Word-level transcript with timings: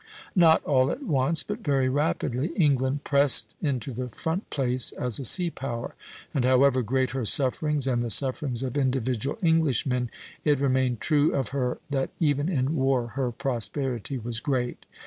Not 0.35 0.63
all 0.63 0.89
at 0.89 1.03
once, 1.03 1.43
but 1.43 1.59
very 1.63 1.87
rapidly, 1.87 2.47
England 2.55 3.03
pressed 3.03 3.55
into 3.61 3.91
the 3.93 4.07
front 4.09 4.49
place 4.49 4.91
as 4.93 5.19
a 5.19 5.23
sea 5.23 5.51
power; 5.51 5.93
and 6.33 6.43
however 6.43 6.81
great 6.81 7.11
her 7.11 7.23
sufferings 7.23 7.85
and 7.85 8.01
the 8.01 8.09
sufferings 8.09 8.63
of 8.63 8.79
individual 8.79 9.37
Englishmen, 9.43 10.09
it 10.43 10.59
remained 10.59 11.01
true 11.01 11.31
of 11.35 11.49
her 11.49 11.77
that 11.91 12.09
even 12.19 12.49
in 12.49 12.73
war 12.75 13.09
her 13.09 13.31
prosperity 13.31 14.17
was 14.17 14.39
great. 14.39 14.87